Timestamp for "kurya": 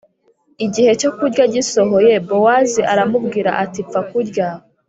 1.17-1.43, 4.09-4.47